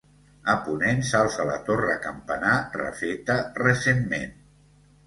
[0.53, 4.39] A ponent s'alça la torre campanar refeta recentment.